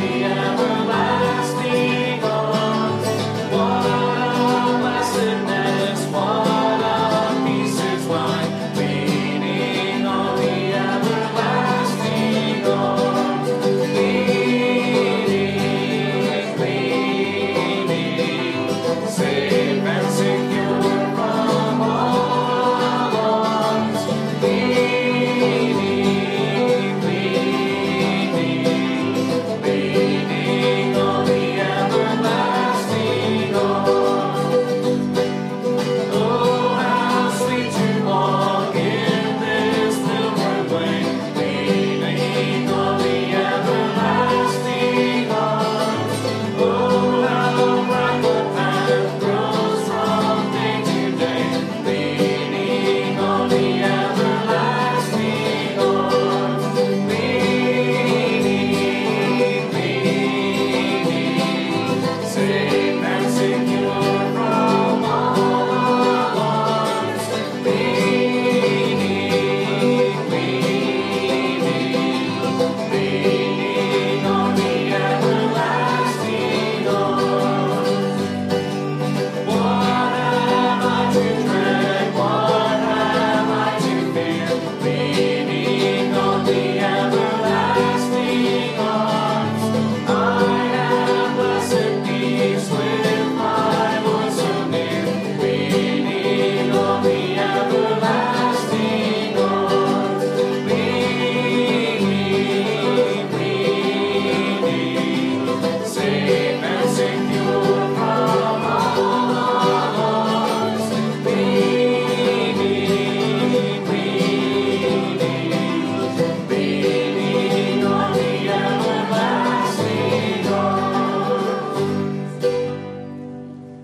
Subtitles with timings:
[0.00, 0.47] Yeah.